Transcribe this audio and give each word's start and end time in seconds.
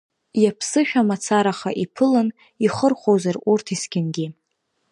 Иаԥсышәа 0.43 1.01
мацараха 1.07 1.71
иԥылан, 1.83 2.29
ихырхәозар 2.65 3.35
урҭ 3.51 3.65
есқьынгьы! 3.73 4.27